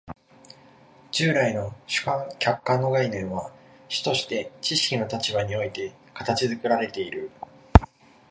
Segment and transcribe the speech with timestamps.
[1.11, 3.53] 従来の主観・客観の概念は
[3.87, 7.29] 主として知識の立場において形作られている。